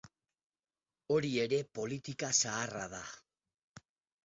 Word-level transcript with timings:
Hori 1.15 1.29
ere 1.43 1.59
politika 1.81 2.33
zaharra 2.41 2.91
da. 2.97 3.05